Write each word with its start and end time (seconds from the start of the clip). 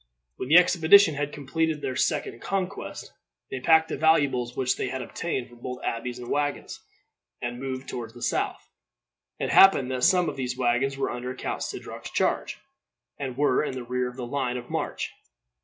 When 0.37 0.49
the 0.49 0.57
expedition 0.57 1.13
had 1.13 1.31
completed 1.31 1.79
their 1.81 1.95
second 1.95 2.41
conquest, 2.41 3.13
they 3.51 3.59
packed 3.59 3.89
the 3.89 3.97
valuables 3.99 4.57
which 4.57 4.75
they 4.75 4.87
had 4.87 5.03
obtained 5.03 5.47
from 5.49 5.59
both 5.59 5.77
abbeys 5.83 6.17
in 6.17 6.27
wagons, 6.27 6.79
and 7.39 7.59
moved 7.59 7.87
toward 7.87 8.15
the 8.15 8.23
south. 8.23 8.67
It 9.37 9.51
happened 9.51 9.91
that 9.91 10.03
some 10.03 10.27
of 10.27 10.37
these 10.37 10.57
wagons 10.57 10.97
were 10.97 11.11
under 11.11 11.35
Count 11.35 11.61
Sidroc's 11.61 12.09
charge, 12.09 12.57
and 13.19 13.37
were 13.37 13.63
in 13.63 13.73
the 13.75 13.83
rear 13.83 14.09
of 14.09 14.15
the 14.17 14.25
line 14.25 14.57
of 14.57 14.71
march. 14.71 15.11